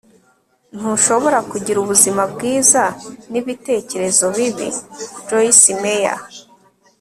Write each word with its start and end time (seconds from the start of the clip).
ntushobora 0.77 1.39
kugira 1.51 1.77
ubuzima 1.83 2.21
bwiza 2.33 2.83
n'ibitekerezo 3.31 4.25
bibi.- 4.35 4.69
joyce 5.27 5.71
meyer 5.81 6.19